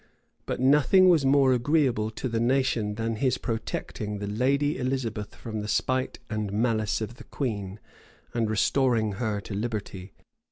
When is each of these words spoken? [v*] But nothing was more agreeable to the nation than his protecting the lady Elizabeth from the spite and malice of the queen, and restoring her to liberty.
[v*] 0.01 0.05
But 0.47 0.59
nothing 0.59 1.09
was 1.09 1.27
more 1.27 1.53
agreeable 1.53 2.09
to 2.09 2.27
the 2.27 2.39
nation 2.39 2.95
than 2.95 3.17
his 3.17 3.37
protecting 3.37 4.17
the 4.17 4.25
lady 4.25 4.79
Elizabeth 4.79 5.35
from 5.35 5.61
the 5.61 5.67
spite 5.67 6.17
and 6.27 6.51
malice 6.51 7.01
of 7.01 7.17
the 7.17 7.23
queen, 7.25 7.79
and 8.33 8.49
restoring 8.49 9.11
her 9.17 9.39
to 9.41 9.53
liberty. 9.53 10.13